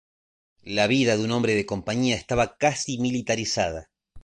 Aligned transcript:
La 0.63 0.87
vida 0.87 1.15
de 1.15 1.23
un 1.23 1.29
hombre 1.31 1.53
de 1.53 1.67
compañía 1.67 2.15
estaba 2.15 2.57
casi 2.57 2.97
militarizada. 2.97 3.91